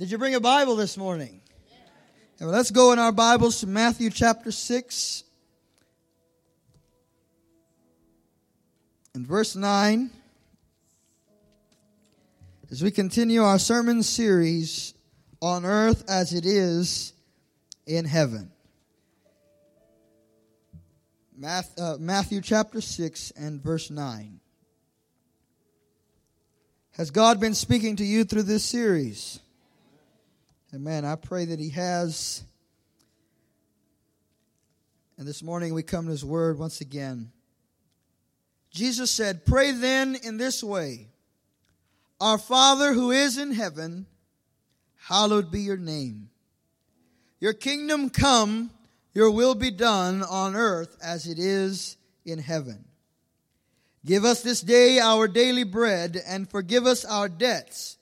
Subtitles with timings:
[0.00, 1.42] Did you bring a Bible this morning?
[2.40, 5.24] Yeah, let's go in our Bibles to Matthew chapter 6
[9.12, 10.08] and verse 9
[12.70, 14.94] as we continue our sermon series
[15.42, 17.12] on earth as it is
[17.86, 18.50] in heaven.
[21.44, 24.40] Uh, Matthew chapter 6 and verse 9.
[26.92, 29.40] Has God been speaking to you through this series?
[30.72, 31.04] Amen.
[31.04, 32.44] I pray that He has.
[35.18, 37.32] And this morning we come to His Word once again.
[38.70, 41.08] Jesus said, Pray then in this way
[42.20, 44.06] Our Father who is in heaven,
[44.96, 46.30] hallowed be your name.
[47.40, 48.70] Your kingdom come,
[49.12, 52.84] your will be done on earth as it is in heaven.
[54.06, 57.98] Give us this day our daily bread and forgive us our debts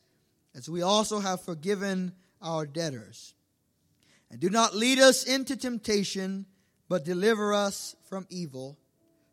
[0.55, 3.35] as we also have forgiven our debtors.
[4.31, 6.47] And do not lead us into temptation,
[6.89, 8.79] but deliver us from evil.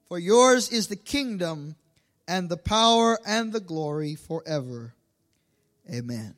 [0.08, 1.76] For yours is the kingdom
[2.28, 4.94] and the power and the glory forever.
[5.94, 6.36] Amen.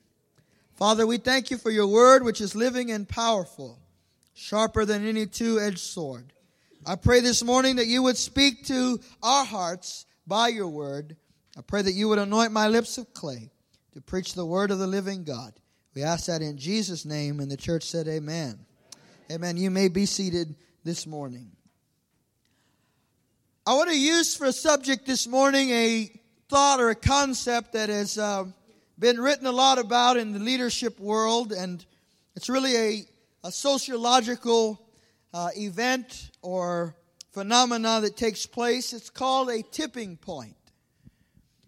[0.76, 3.80] Father, we thank you for your word, which is living and powerful,
[4.34, 6.34] sharper than any two edged sword.
[6.86, 11.16] I pray this morning that you would speak to our hearts by your word.
[11.58, 13.50] I pray that you would anoint my lips of clay
[13.94, 15.54] to preach the word of the living God.
[15.98, 18.60] We ask that in Jesus' name, and the church said, Amen.
[19.32, 19.58] Amen.
[19.58, 20.54] You may be seated
[20.84, 21.50] this morning.
[23.66, 26.12] I want to use for a subject this morning a
[26.50, 28.44] thought or a concept that has uh,
[29.00, 31.84] been written a lot about in the leadership world, and
[32.36, 33.04] it's really a,
[33.46, 34.80] a sociological
[35.34, 36.96] uh, event or
[37.32, 38.94] phenomena that takes place.
[38.94, 40.58] It's called a tipping point.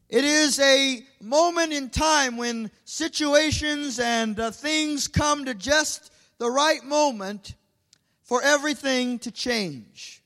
[0.09, 6.49] It is a moment in time when situations and uh, things come to just the
[6.49, 7.53] right moment
[8.23, 10.23] for everything to change.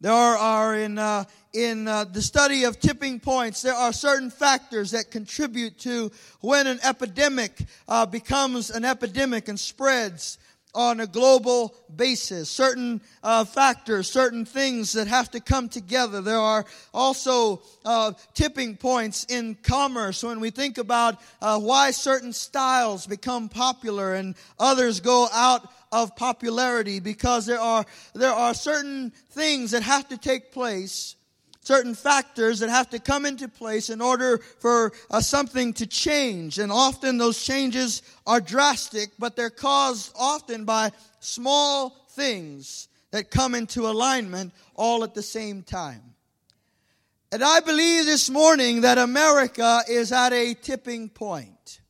[0.00, 4.90] There are, in, uh, in uh, the study of tipping points, there are certain factors
[4.90, 6.10] that contribute to
[6.40, 10.38] when an epidemic uh, becomes an epidemic and spreads
[10.76, 12.50] on a global basis.
[12.50, 16.20] Certain uh, factors, certain things that have to come together.
[16.20, 22.32] There are also uh, tipping points in commerce when we think about uh, why certain
[22.32, 29.10] styles become popular and others go out of popularity because there are there are certain
[29.30, 31.16] things that have to take place
[31.66, 36.60] certain factors that have to come into place in order for uh, something to change.
[36.60, 43.56] And often those changes are drastic, but they're caused often by small things that come
[43.56, 46.14] into alignment all at the same time.
[47.32, 51.80] And I believe this morning that America is at a tipping point.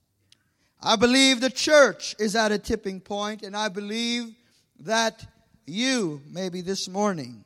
[0.82, 4.34] I believe the church is at a tipping point, and I believe
[4.80, 5.26] that
[5.66, 7.44] you, maybe this morning,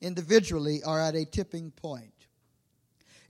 [0.00, 2.12] individually are at a tipping point.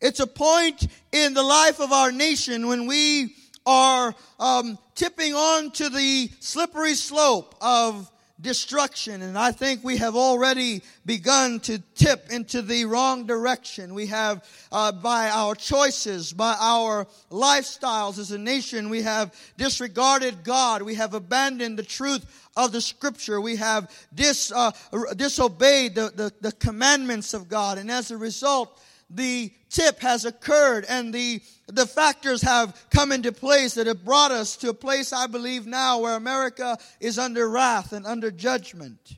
[0.01, 3.35] It's a point in the life of our nation when we
[3.67, 8.11] are um, tipping on to the slippery slope of
[8.41, 9.23] destruction.
[9.23, 13.95] And I think we have already begun to tip into the wrong direction.
[13.95, 20.45] We have, uh, by our choices, by our lifestyles as a nation, we have disregarded
[20.45, 20.83] God.
[20.83, 23.41] We have abandoned the truth of the scripture.
[23.41, 24.73] We have dis, uh,
[25.17, 27.79] disobeyed the, the, the commandments of God.
[27.79, 33.33] And as a result, the tip has occurred and the, the factors have come into
[33.33, 37.49] place that have brought us to a place, I believe, now where America is under
[37.49, 39.17] wrath and under judgment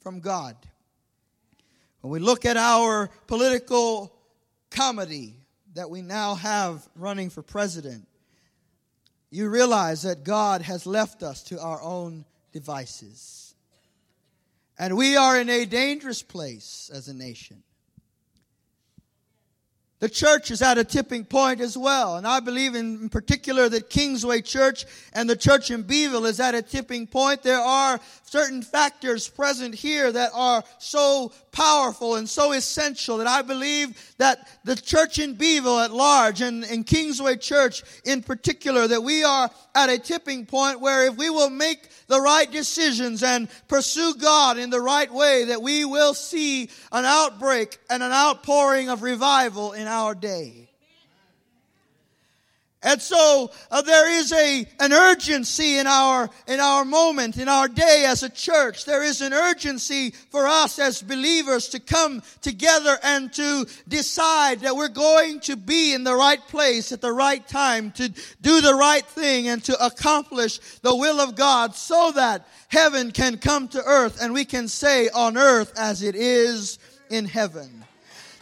[0.00, 0.56] from God.
[2.00, 4.12] When we look at our political
[4.70, 5.36] comedy
[5.74, 8.06] that we now have running for president,
[9.30, 13.54] you realize that God has left us to our own devices.
[14.78, 17.62] And we are in a dangerous place as a nation.
[20.02, 22.16] The church is at a tipping point as well.
[22.16, 26.56] And I believe in particular that Kingsway Church and the church in Beeville is at
[26.56, 27.44] a tipping point.
[27.44, 33.42] There are certain factors present here that are so powerful and so essential that I
[33.42, 39.04] believe that the church in Beeville at large and in Kingsway Church in particular, that
[39.04, 43.48] we are at a tipping point where if we will make the right decisions and
[43.68, 48.88] pursue God in the right way, that we will see an outbreak and an outpouring
[48.88, 50.68] of revival in our day.
[52.84, 57.68] And so uh, there is a an urgency in our in our moment in our
[57.68, 58.86] day as a church.
[58.86, 64.74] There is an urgency for us as believers to come together and to decide that
[64.74, 68.08] we're going to be in the right place at the right time to
[68.40, 73.38] do the right thing and to accomplish the will of God so that heaven can
[73.38, 76.80] come to earth and we can say on earth as it is
[77.10, 77.84] in heaven.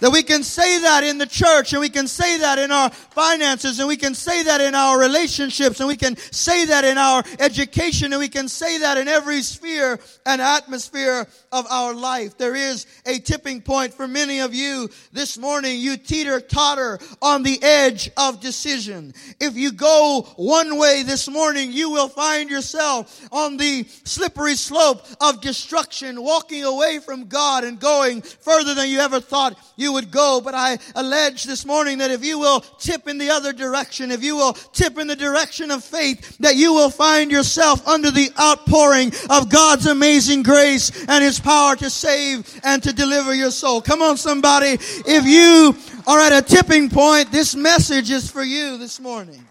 [0.00, 2.90] That we can say that in the church and we can say that in our
[2.90, 6.96] finances and we can say that in our relationships and we can say that in
[6.96, 12.38] our education and we can say that in every sphere and atmosphere of our life.
[12.38, 15.78] There is a tipping point for many of you this morning.
[15.78, 19.12] You teeter totter on the edge of decision.
[19.38, 25.06] If you go one way this morning, you will find yourself on the slippery slope
[25.20, 29.94] of destruction, walking away from God and going further than you ever thought you you
[29.94, 30.40] would go.
[30.40, 34.22] But I allege this morning that if you will tip in the other direction, if
[34.22, 38.30] you will tip in the direction of faith, that you will find yourself under the
[38.40, 43.82] outpouring of God's amazing grace and His power to save and to deliver your soul.
[43.82, 44.78] Come on, somebody.
[44.78, 45.76] If you
[46.06, 49.44] are at a tipping point, this message is for you this morning.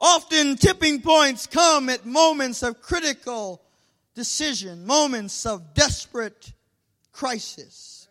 [0.00, 3.62] Often tipping points come at moments of critical
[4.14, 6.52] decision, moments of desperate
[7.12, 8.05] crisis.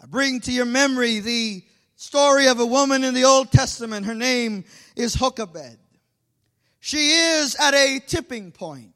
[0.00, 1.64] I bring to your memory the
[1.96, 4.06] story of a woman in the Old Testament.
[4.06, 4.64] Her name
[4.94, 5.78] is Jochebed.
[6.80, 8.94] She is at a tipping point.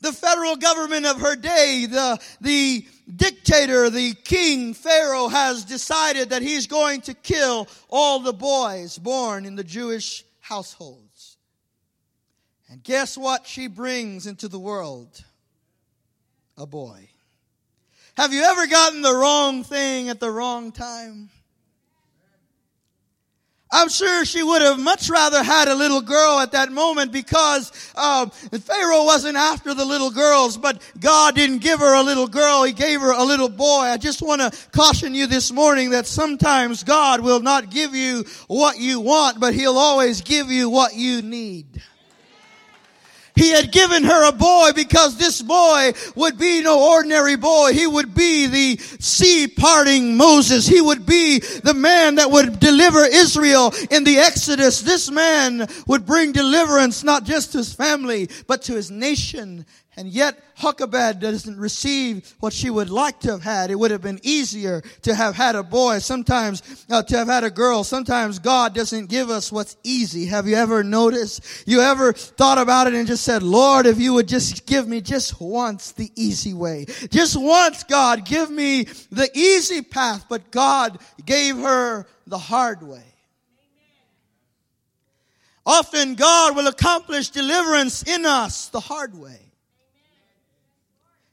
[0.00, 6.40] The federal government of her day, the, the dictator, the king, Pharaoh, has decided that
[6.40, 11.36] he's going to kill all the boys born in the Jewish households.
[12.70, 15.22] And guess what she brings into the world?
[16.56, 17.10] A boy.
[18.20, 21.30] Have you ever gotten the wrong thing at the wrong time?
[23.72, 27.72] I'm sure she would have much rather had a little girl at that moment because
[27.96, 32.62] uh, Pharaoh wasn't after the little girls, but God didn't give her a little girl.
[32.62, 33.84] He gave her a little boy.
[33.84, 38.26] I just want to caution you this morning that sometimes God will not give you
[38.48, 41.82] what you want, but He'll always give you what you need.
[43.40, 47.72] He had given her a boy because this boy would be no ordinary boy.
[47.72, 50.66] He would be the sea parting Moses.
[50.66, 54.82] He would be the man that would deliver Israel in the Exodus.
[54.82, 59.64] This man would bring deliverance not just to his family, but to his nation
[59.96, 63.72] and yet, Jochebed doesn't receive what she would like to have had.
[63.72, 67.42] It would have been easier to have had a boy, sometimes uh, to have had
[67.42, 67.82] a girl.
[67.82, 70.26] Sometimes God doesn't give us what's easy.
[70.26, 71.64] Have you ever noticed?
[71.66, 75.00] You ever thought about it and just said, Lord, if you would just give me
[75.00, 76.86] just once the easy way.
[77.10, 80.26] Just once, God, give me the easy path.
[80.28, 83.02] But God gave her the hard way.
[85.66, 89.49] Often God will accomplish deliverance in us the hard way.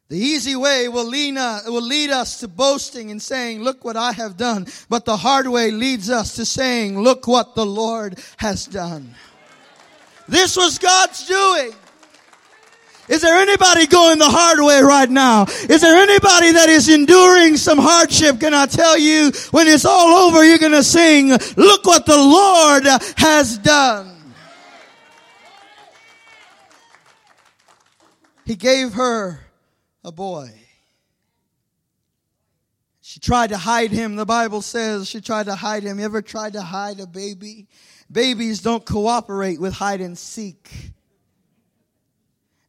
[0.10, 3.84] The easy way will lead, us, uh, will lead us to boasting and saying, look
[3.84, 4.68] what I have done.
[4.88, 9.16] But the hard way leads us to saying, look what the Lord has done.
[10.30, 11.74] This was God's doing.
[13.10, 15.44] Is there anybody going the hard way right now?
[15.44, 18.40] Is there anybody that is enduring some hardship?
[18.40, 22.18] Can I tell you, when it's all over, you're going to sing, look what the
[22.18, 22.84] Lord
[23.18, 24.34] has done.
[28.46, 29.47] He gave her
[30.04, 30.52] a boy.
[33.02, 34.18] She tried to hide him.
[34.18, 36.00] The Bible says she tried to hide him.
[36.00, 37.68] You ever tried to hide a baby?
[38.12, 40.94] Babies don't cooperate with hide and seek.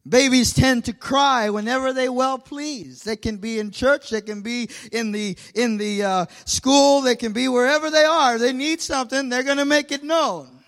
[0.07, 3.03] Babies tend to cry whenever they well please.
[3.03, 7.15] They can be in church, they can be in the in the uh, school, they
[7.15, 8.37] can be wherever they are.
[8.37, 10.58] They need something, they're going to make it known.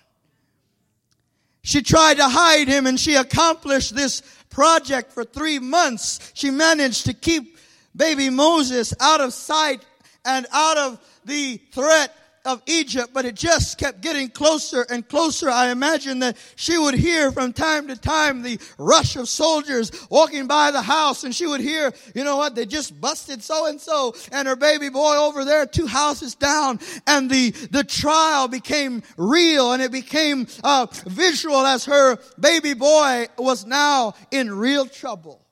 [1.64, 6.32] She tried to hide him, and she accomplished this project for three months.
[6.34, 7.58] She managed to keep
[7.96, 9.86] baby Moses out of sight
[10.26, 15.50] and out of the threat of Egypt, but it just kept getting closer and closer.
[15.50, 20.48] I imagine that she would hear from time to time the rush of soldiers walking
[20.48, 23.80] by the house and she would hear, you know what, they just busted so and
[23.80, 29.04] so and her baby boy over there two houses down and the, the trial became
[29.18, 35.46] real and it became uh, visual as her baby boy was now in real trouble.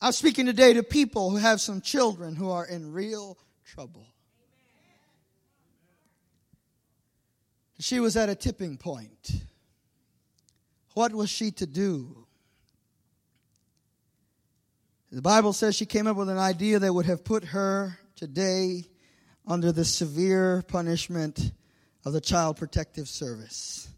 [0.00, 4.06] I'm speaking today to people who have some children who are in real trouble.
[7.78, 9.42] She was at a tipping point.
[10.94, 12.26] What was she to do?
[15.12, 18.84] The Bible says she came up with an idea that would have put her today
[19.46, 21.52] under the severe punishment
[22.04, 23.88] of the Child Protective Service.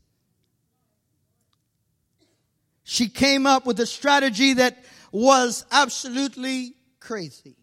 [2.84, 4.82] She came up with a strategy that
[5.12, 7.57] was absolutely crazy.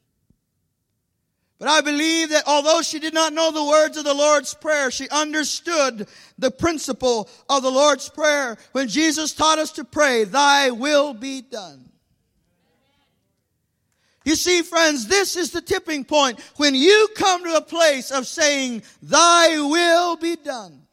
[1.58, 4.92] But I believe that although she did not know the words of the Lord's Prayer,
[4.92, 6.08] she understood
[6.38, 11.42] the principle of the Lord's Prayer when Jesus taught us to pray, Thy will be
[11.42, 11.90] done.
[14.26, 16.42] You see, friends, this is the tipping point.
[16.58, 20.85] When you come to a place of saying, Thy will be done.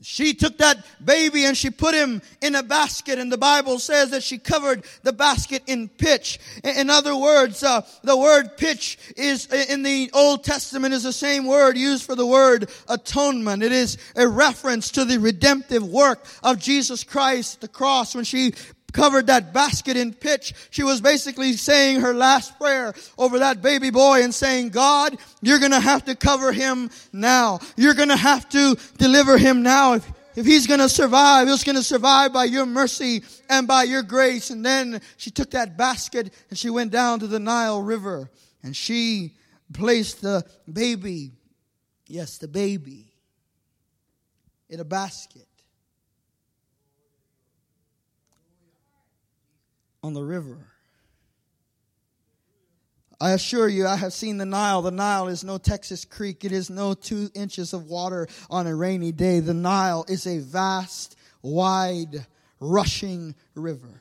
[0.00, 4.10] She took that baby and she put him in a basket and the Bible says
[4.10, 6.38] that she covered the basket in pitch.
[6.62, 11.46] In other words, uh, the word pitch is in the Old Testament is the same
[11.46, 13.64] word used for the word atonement.
[13.64, 18.54] It is a reference to the redemptive work of Jesus Christ, the cross, when she
[18.92, 20.54] covered that basket in pitch.
[20.70, 25.58] She was basically saying her last prayer over that baby boy and saying, God, you're
[25.58, 27.60] gonna have to cover him now.
[27.76, 29.94] You're gonna have to deliver him now.
[29.94, 34.50] If, if he's gonna survive, he's gonna survive by your mercy and by your grace.
[34.50, 38.30] And then she took that basket and she went down to the Nile River
[38.62, 39.34] and she
[39.72, 41.32] placed the baby,
[42.06, 43.12] yes, the baby,
[44.70, 45.47] in a basket.
[50.08, 50.56] On the river.
[53.20, 54.80] I assure you, I have seen the Nile.
[54.80, 56.46] The Nile is no Texas creek.
[56.46, 59.40] It is no two inches of water on a rainy day.
[59.40, 62.26] The Nile is a vast, wide,
[62.58, 64.00] rushing river.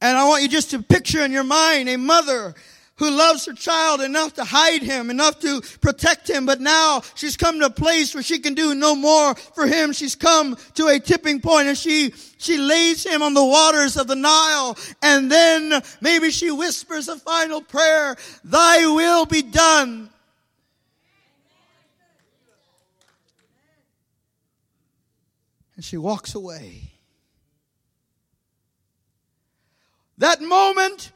[0.00, 2.54] And I want you just to picture in your mind a mother
[2.96, 7.36] who loves her child enough to hide him, enough to protect him, but now she's
[7.36, 9.92] come to a place where she can do no more for him.
[9.92, 14.06] She's come to a tipping point and she, she lays him on the waters of
[14.06, 20.10] the Nile and then maybe she whispers a final prayer, thy will be done.
[25.76, 26.92] And she walks away.
[30.18, 31.10] That moment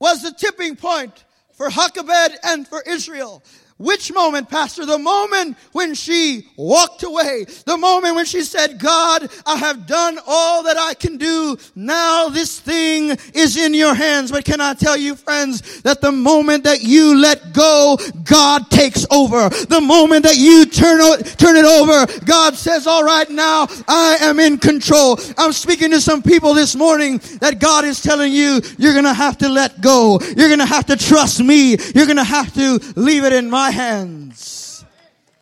[0.00, 3.42] was the tipping point for Jochebed and for Israel.
[3.78, 4.84] Which moment, Pastor?
[4.84, 7.46] The moment when she walked away.
[7.64, 11.56] The moment when she said, God, I have done all that I can do.
[11.76, 14.32] Now this thing is in your hands.
[14.32, 19.06] But can I tell you, friends, that the moment that you let go, God takes
[19.12, 19.48] over.
[19.48, 24.40] The moment that you turn, turn it over, God says, all right, now I am
[24.40, 25.18] in control.
[25.36, 29.14] I'm speaking to some people this morning that God is telling you, you're going to
[29.14, 30.18] have to let go.
[30.36, 31.76] You're going to have to trust me.
[31.94, 34.84] You're going to have to leave it in my my hands.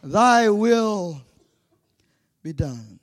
[0.03, 1.21] Thy will
[2.43, 2.99] be done.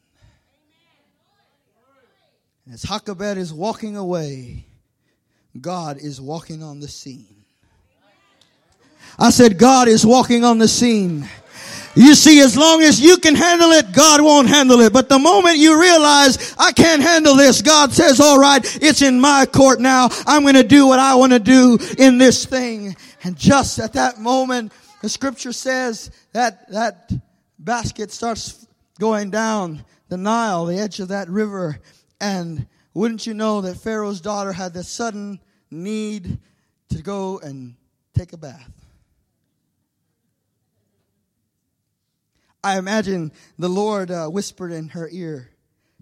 [2.71, 4.65] As Jochebed is walking away,
[5.59, 7.45] God is walking on the scene.
[9.17, 11.29] I said, God is walking on the scene.
[11.95, 14.91] You see, as long as you can handle it, God won't handle it.
[14.91, 19.21] But the moment you realize I can't handle this, God says, all right, it's in
[19.21, 20.09] my court now.
[20.25, 22.97] I'm going to do what I want to do in this thing.
[23.23, 27.11] And just at that moment, the scripture says that that
[27.59, 28.65] basket starts
[29.01, 31.77] going down the Nile, the edge of that river,
[32.21, 36.39] and wouldn't you know that Pharaoh's daughter had the sudden need
[36.87, 37.75] to go and
[38.13, 38.71] take a bath?
[42.63, 45.49] I imagine the Lord uh, whispered in her ear,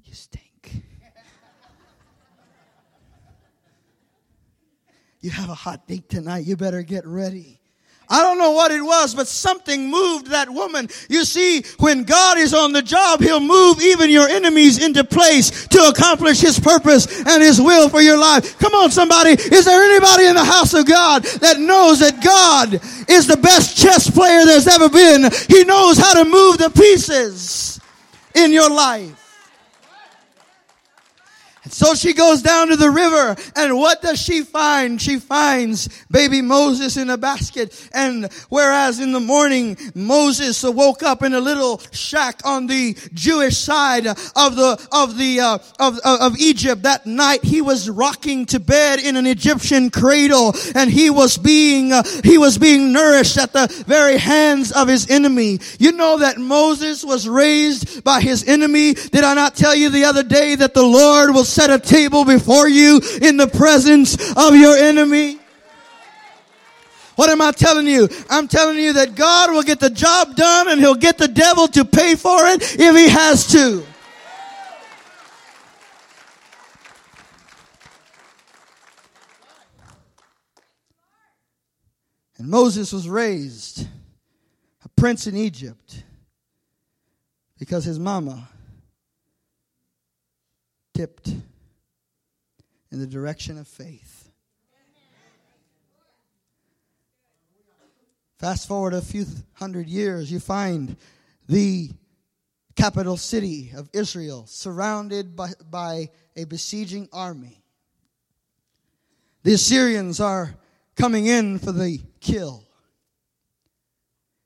[0.03, 0.83] You stink.
[5.21, 6.45] you have a hot date tonight.
[6.45, 7.60] You better get ready.
[8.11, 10.89] I don't know what it was, but something moved that woman.
[11.09, 15.67] You see, when God is on the job, He'll move even your enemies into place
[15.67, 18.59] to accomplish His purpose and His will for your life.
[18.59, 19.31] Come on, somebody.
[19.31, 22.73] Is there anybody in the house of God that knows that God
[23.09, 25.31] is the best chess player there's ever been?
[25.47, 27.79] He knows how to move the pieces
[28.35, 29.20] in your life.
[31.69, 34.99] So she goes down to the river and what does she find?
[34.99, 37.89] She finds baby Moses in a basket.
[37.93, 43.57] And whereas in the morning Moses woke up in a little shack on the Jewish
[43.57, 48.59] side of the, of the, uh, of, of Egypt that night, he was rocking to
[48.59, 53.53] bed in an Egyptian cradle and he was being, uh, he was being nourished at
[53.53, 55.59] the very hands of his enemy.
[55.77, 58.95] You know that Moses was raised by his enemy.
[58.95, 62.25] Did I not tell you the other day that the Lord will set a table
[62.25, 65.39] before you in the presence of your enemy?
[67.15, 68.09] What am I telling you?
[68.29, 71.67] I'm telling you that God will get the job done and he'll get the devil
[71.67, 73.85] to pay for it if he has to.
[82.37, 83.87] And Moses was raised
[84.83, 86.03] a prince in Egypt
[87.59, 88.49] because his mama
[92.91, 94.29] in the direction of faith.
[98.37, 100.97] Fast forward a few hundred years, you find
[101.47, 101.91] the
[102.75, 107.63] capital city of Israel surrounded by, by a besieging army.
[109.43, 110.55] The Assyrians are
[110.95, 112.67] coming in for the kill.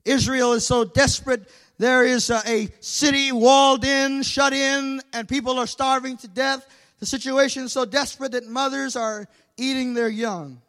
[0.03, 1.49] Israel is so desperate.
[1.77, 6.65] There is a, a, city walled in, shut in, and people are starving to death.
[6.99, 9.27] The situation is so desperate that mothers are
[9.57, 10.61] eating their young.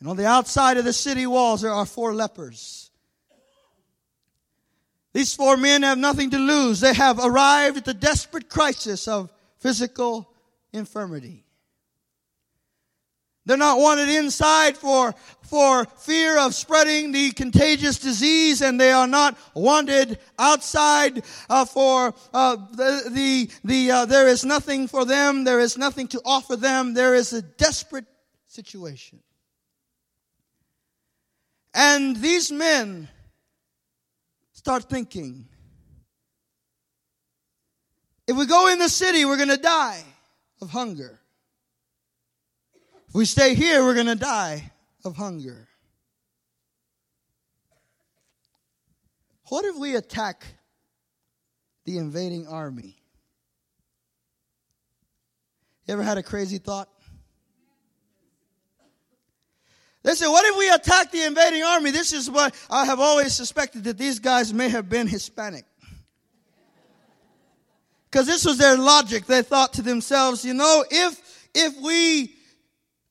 [0.00, 2.90] And on the outside of the city walls, there are four lepers.
[5.12, 6.80] These four men have nothing to lose.
[6.80, 10.32] They have arrived at the desperate crisis of physical
[10.72, 11.44] infirmity.
[13.48, 19.06] They're not wanted inside for, for fear of spreading the contagious disease, and they are
[19.06, 25.44] not wanted outside uh, for uh, the, the, the uh, there is nothing for them,
[25.44, 28.04] there is nothing to offer them, there is a desperate
[28.48, 29.20] situation.
[31.72, 33.08] And these men
[34.52, 35.46] start thinking
[38.26, 40.04] if we go in the city, we're going to die
[40.60, 41.18] of hunger.
[43.18, 44.70] We stay here, we're going to die
[45.04, 45.66] of hunger.
[49.48, 50.44] What if we attack
[51.84, 53.02] the invading army?
[55.84, 56.88] You ever had a crazy thought?
[60.04, 61.90] They said, what if we attack the invading army?
[61.90, 65.64] This is what I have always suspected that these guys may have been Hispanic.
[68.08, 69.26] Because this was their logic.
[69.26, 72.37] They thought to themselves, you know, if, if we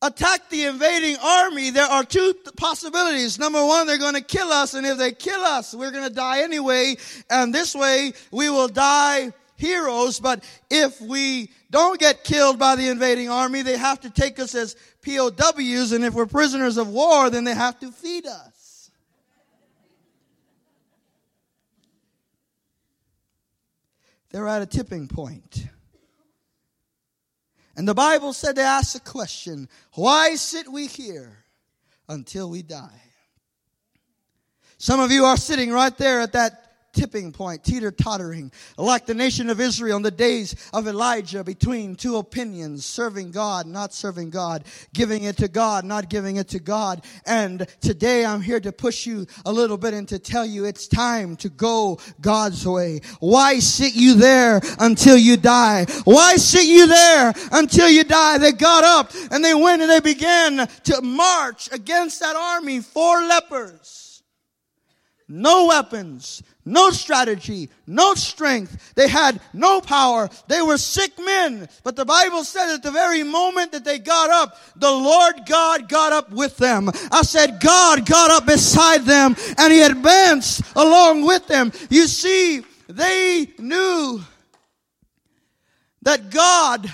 [0.01, 3.39] attack the invading army, there are two possibilities.
[3.39, 4.73] Number one, they're going to kill us.
[4.73, 6.95] And if they kill us, we're going to die anyway.
[7.29, 10.19] And this way, we will die heroes.
[10.19, 14.55] But if we don't get killed by the invading army, they have to take us
[14.55, 18.91] as POWs, and if we're prisoners of war, then they have to feed us.
[24.29, 25.67] They're at a tipping point.
[27.77, 31.45] And the Bible said they asked the question, why sit we here
[32.09, 33.01] until we die?
[34.79, 36.66] Some of you are sitting right there at that
[36.97, 41.95] tipping point, teeter tottering, like the nation of Israel in the days of Elijah between
[41.95, 46.59] two opinions, serving God, not serving God, giving it to God, not giving it to
[46.59, 47.05] God.
[47.27, 50.87] And today I'm here to push you a little bit and to tell you it's
[50.87, 53.01] time to go God's way.
[53.19, 55.85] Why sit you there until you die?
[56.03, 58.39] Why sit you there until you die?
[58.39, 63.21] They got up and they went and they began to march against that army, four
[63.21, 64.06] lepers.
[65.29, 68.93] No weapons, no strategy, no strength.
[68.95, 70.29] They had no power.
[70.47, 71.67] They were sick men.
[71.83, 75.89] But the Bible said at the very moment that they got up, the Lord God
[75.89, 76.89] got up with them.
[77.11, 81.73] I said God got up beside them and he advanced along with them.
[81.89, 84.21] You see, they knew
[86.03, 86.89] that God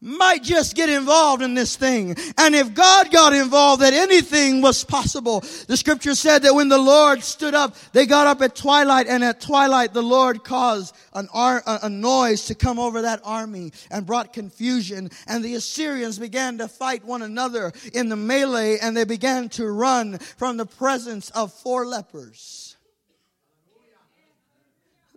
[0.00, 2.16] might just get involved in this thing.
[2.38, 5.40] And if God got involved, that anything was possible.
[5.66, 9.22] The scripture said that when the Lord stood up, they got up at twilight, and
[9.22, 14.06] at twilight the Lord caused an ar- a noise to come over that army and
[14.06, 15.10] brought confusion.
[15.26, 19.66] And the Assyrians began to fight one another in the melee, and they began to
[19.66, 22.76] run from the presence of four lepers.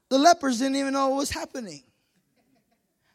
[0.10, 1.84] The lepers didn't even know what was happening.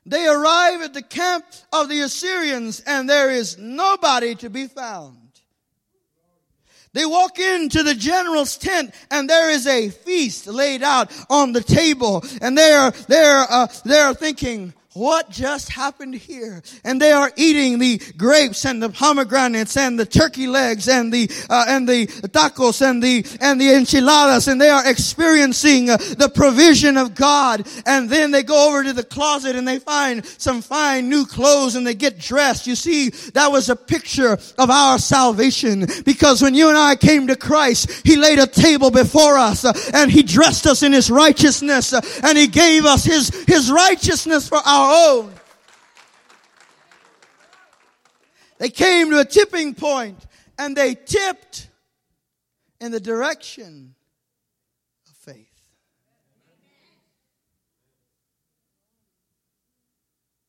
[0.08, 5.16] They arrive at the camp of the Assyrians and there is nobody to be found.
[6.94, 11.60] They walk into the general's tent and there is a feast laid out on the
[11.60, 16.60] table and they are, they're, uh, they're thinking, what just happened here?
[16.84, 21.30] And they are eating the grapes and the pomegranates and the turkey legs and the
[21.48, 26.28] uh, and the tacos and the and the enchiladas, and they are experiencing uh, the
[26.34, 27.66] provision of God.
[27.86, 31.76] And then they go over to the closet and they find some fine new clothes
[31.76, 32.66] and they get dressed.
[32.66, 37.28] You see, that was a picture of our salvation because when you and I came
[37.28, 41.08] to Christ, He laid a table before us uh, and He dressed us in His
[41.08, 45.32] righteousness uh, and He gave us His His righteousness for our own.
[48.58, 50.24] They came to a tipping point
[50.58, 51.68] and they tipped
[52.80, 53.94] in the direction
[55.08, 55.46] of faith.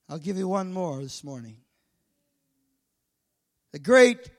[0.08, 1.58] I'll give you one more this morning.
[3.72, 4.32] The great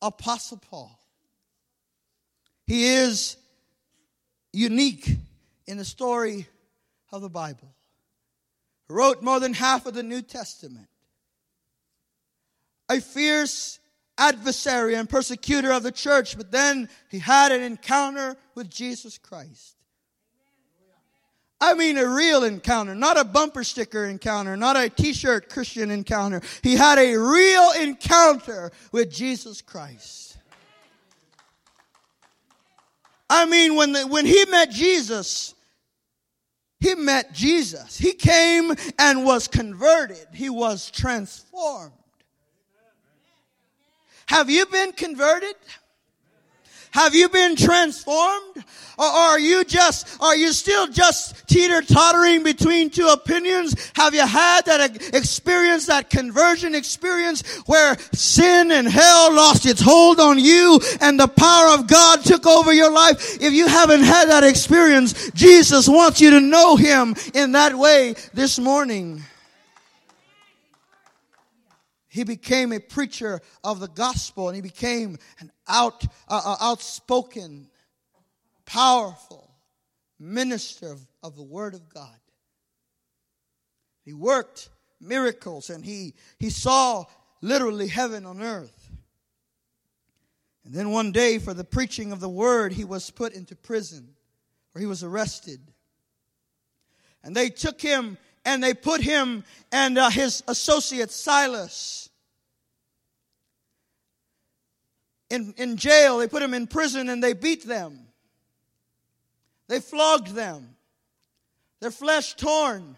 [0.00, 0.98] Apostle Paul.
[2.66, 3.36] He is
[4.52, 5.16] unique
[5.66, 6.46] in the story
[7.12, 7.74] of the Bible.
[8.88, 10.88] Wrote more than half of the New Testament.
[12.88, 13.80] A fierce
[14.16, 19.76] adversary and persecutor of the church, but then he had an encounter with Jesus Christ.
[21.60, 26.40] I mean a real encounter, not a bumper sticker encounter, not a t-shirt Christian encounter.
[26.62, 30.38] He had a real encounter with Jesus Christ.
[33.30, 35.54] I mean, when, the, when he met Jesus,
[36.80, 37.98] he met Jesus.
[37.98, 40.26] He came and was converted.
[40.32, 41.92] He was transformed.
[44.26, 45.56] Have you been converted?
[46.98, 48.64] Have you been transformed?
[48.98, 53.92] Or are you just, are you still just teeter tottering between two opinions?
[53.94, 60.18] Have you had that experience, that conversion experience where sin and hell lost its hold
[60.18, 63.40] on you and the power of God took over your life?
[63.40, 68.16] If you haven't had that experience, Jesus wants you to know Him in that way
[68.34, 69.22] this morning
[72.18, 77.68] he became a preacher of the gospel and he became an out, uh, uh, outspoken,
[78.66, 79.50] powerful
[80.18, 82.18] minister of, of the word of God.
[84.04, 87.04] He worked miracles and he, he saw
[87.40, 88.90] literally heaven on earth.
[90.64, 94.14] And then one day, for the preaching of the word, he was put into prison
[94.74, 95.60] or he was arrested.
[97.22, 102.07] And they took him and they put him and uh, his associate Silas
[105.30, 108.06] in, in jail, they put them in prison, and they beat them.
[109.68, 110.76] They flogged them.
[111.80, 112.96] Their flesh torn.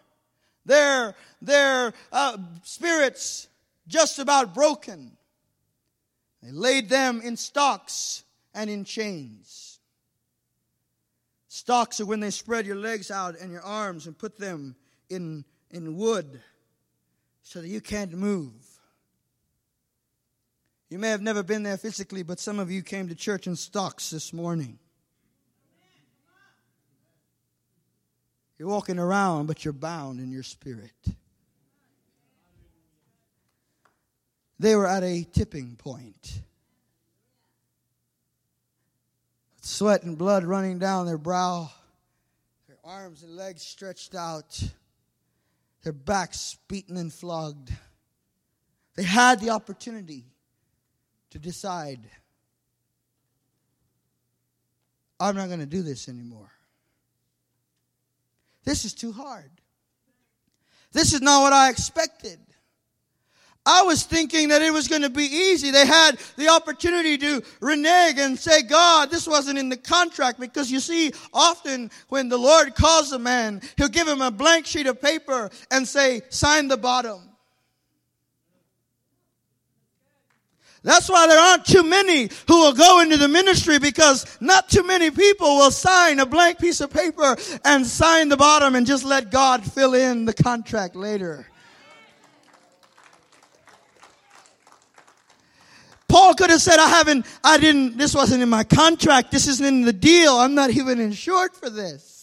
[0.64, 3.48] Their, their uh, spirits
[3.88, 5.16] just about broken.
[6.42, 9.80] They laid them in stocks and in chains.
[11.48, 14.76] Stocks are when they spread your legs out and your arms and put them
[15.08, 16.40] in, in wood
[17.42, 18.52] so that you can't move.
[20.90, 23.54] You may have never been there physically, but some of you came to church in
[23.54, 24.80] stocks this morning.
[28.58, 30.90] You're walking around, but you're bound in your spirit.
[34.58, 36.42] They were at a tipping point.
[39.62, 41.70] Sweat and blood running down their brow,
[42.66, 44.60] their arms and legs stretched out,
[45.84, 47.70] their backs beaten and flogged.
[48.96, 50.24] They had the opportunity
[51.30, 52.00] to decide
[55.20, 56.50] I'm not going to do this anymore.
[58.64, 59.50] This is too hard.
[60.92, 62.38] This is not what I expected.
[63.66, 65.70] I was thinking that it was going to be easy.
[65.70, 70.70] They had the opportunity to renege and say, God, this wasn't in the contract because
[70.70, 74.86] you see, often when the Lord calls a man, he'll give him a blank sheet
[74.86, 77.29] of paper and say, sign the bottom.
[80.82, 84.82] That's why there aren't too many who will go into the ministry because not too
[84.82, 89.04] many people will sign a blank piece of paper and sign the bottom and just
[89.04, 91.46] let God fill in the contract later.
[96.08, 99.30] Paul could have said, I haven't, I didn't, this wasn't in my contract.
[99.30, 100.34] This isn't in the deal.
[100.34, 102.19] I'm not even insured for this.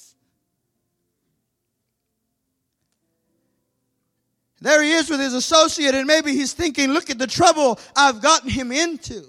[4.60, 8.22] There he is with his associate, and maybe he's thinking, look at the trouble I've
[8.22, 9.24] gotten him into.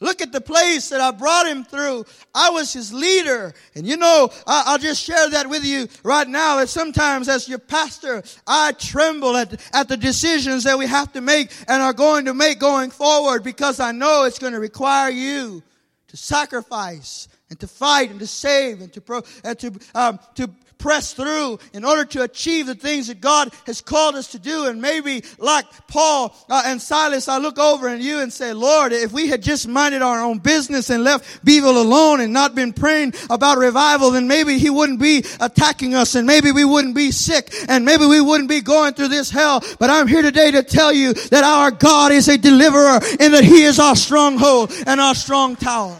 [0.00, 2.04] Look at the place that I brought him through.
[2.34, 3.54] I was his leader.
[3.74, 7.58] And you know, I'll just share that with you right now that sometimes as your
[7.58, 12.26] pastor, I tremble at, at the decisions that we have to make and are going
[12.26, 15.62] to make going forward because I know it's going to require you
[16.08, 20.50] to sacrifice and to fight and to save and to pro, and to um, to
[20.84, 24.66] press through in order to achieve the things that God has called us to do.
[24.66, 28.92] And maybe like Paul uh, and Silas, I look over at you and say, Lord,
[28.92, 32.74] if we had just minded our own business and left Beeville alone and not been
[32.74, 37.12] praying about revival, then maybe he wouldn't be attacking us and maybe we wouldn't be
[37.12, 39.64] sick and maybe we wouldn't be going through this hell.
[39.78, 43.42] But I'm here today to tell you that our God is a deliverer and that
[43.42, 45.98] he is our stronghold and our strong tower.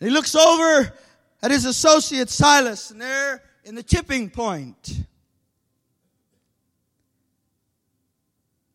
[0.00, 0.92] And he looks over
[1.42, 5.00] at his associate Silas, and they're in the tipping point.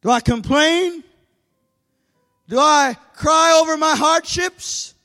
[0.02, 1.04] Do I complain?
[2.48, 4.96] Do I cry over my hardships?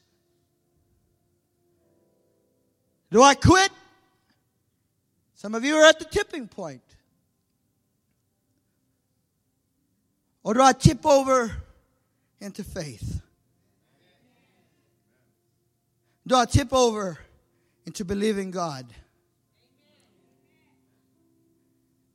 [3.11, 3.71] Do I quit?
[5.35, 6.83] Some of you are at the tipping point.
[10.43, 11.55] Or do I tip over
[12.41, 13.21] into faith?
[16.27, 17.19] Do I tip over
[17.85, 18.87] into believing God?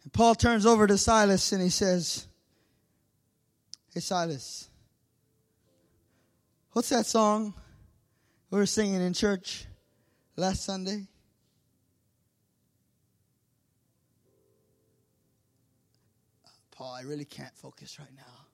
[0.03, 2.27] And Paul turns over to Silas and he says,
[3.93, 4.69] Hey, Silas,
[6.73, 7.53] what's that song
[8.49, 9.65] we were singing in church
[10.35, 11.07] last Sunday?
[16.71, 18.50] Paul, I really can't focus right now.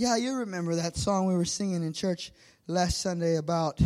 [0.00, 2.32] Yeah, you remember that song we were singing in church
[2.66, 3.78] last Sunday about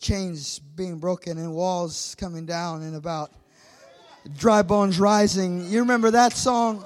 [0.00, 3.30] chains being broken and walls coming down and about
[4.38, 5.70] dry bones rising.
[5.70, 6.82] You remember that song?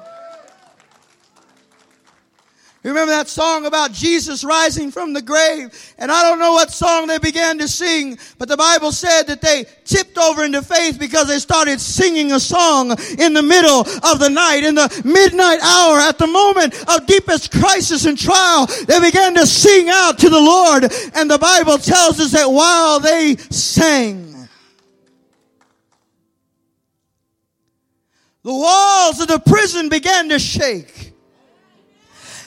[2.84, 5.94] Remember that song about Jesus rising from the grave?
[5.98, 9.40] And I don't know what song they began to sing, but the Bible said that
[9.40, 14.20] they tipped over into faith because they started singing a song in the middle of
[14.20, 18.66] the night, in the midnight hour, at the moment of deepest crisis and trial.
[18.86, 20.84] They began to sing out to the Lord.
[21.14, 24.48] And the Bible tells us that while they sang,
[28.44, 31.07] the walls of the prison began to shake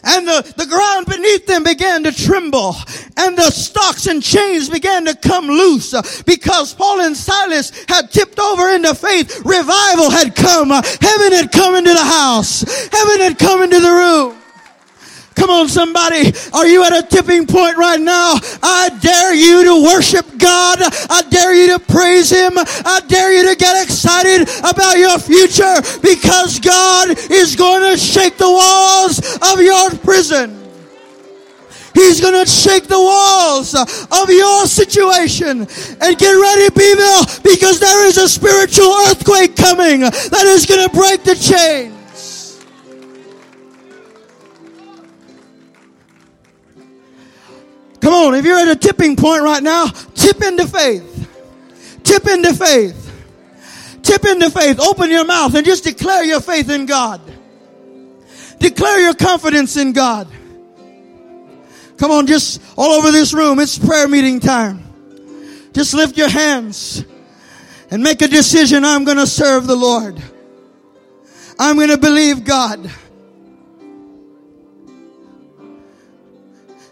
[0.03, 2.75] and the, the ground beneath them began to tremble
[3.17, 8.11] and the stocks and chains began to come loose uh, because Paul and Silas had
[8.11, 9.45] tipped over into faith.
[9.45, 10.69] Revival had come.
[10.69, 12.61] Heaven had come into the house.
[12.91, 14.40] Heaven had come into the room.
[15.35, 16.33] Come on, somebody.
[16.53, 18.35] Are you at a tipping point right now?
[18.61, 20.79] I dare you to worship God.
[20.81, 22.53] I dare you to praise Him.
[22.55, 28.37] I dare you to get excited about your future because God is going to shake
[28.37, 30.57] the walls of your prison.
[31.93, 35.61] He's going to shake the walls of your situation.
[36.01, 40.95] And get ready, Beeville, because there is a spiritual earthquake coming that is going to
[40.95, 42.00] break the chain.
[48.01, 51.29] Come on, if you're at a tipping point right now, tip into faith.
[52.03, 52.97] Tip into faith.
[54.01, 54.79] Tip into faith.
[54.79, 57.21] Open your mouth and just declare your faith in God.
[58.57, 60.27] Declare your confidence in God.
[61.97, 64.83] Come on, just all over this room, it's prayer meeting time.
[65.73, 67.05] Just lift your hands
[67.91, 68.83] and make a decision.
[68.83, 70.21] I'm going to serve the Lord.
[71.59, 72.89] I'm going to believe God.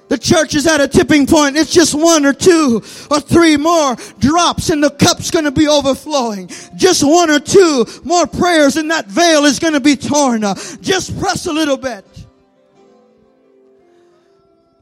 [0.10, 1.56] The church is at a tipping point.
[1.56, 5.68] It's just one or two or three more drops and the cup's going to be
[5.68, 6.50] overflowing.
[6.76, 10.42] Just one or two more prayers and that veil is going to be torn.
[10.82, 12.06] Just press a little bit.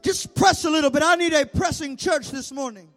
[0.02, 1.02] Just press a little bit.
[1.04, 2.88] I need a pressing church this morning.